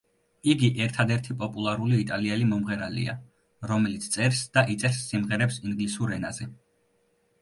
იგი 0.51 0.69
ერთადერთი 0.85 1.35
პოპულარული 1.43 1.99
იტალიელი 2.03 2.47
მომღერალია, 2.53 3.15
რომელიც 3.73 4.09
წერს 4.17 4.41
და 4.59 4.65
იწერს 4.77 5.03
სიმღერებს 5.11 5.61
ინგლისურ 5.69 6.17
ენაზე. 6.21 6.53